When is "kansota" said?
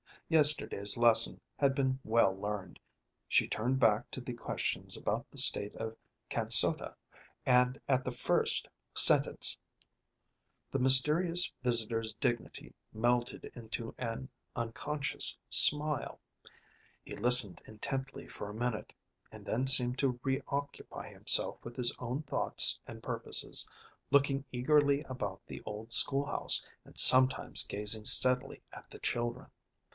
6.29-6.95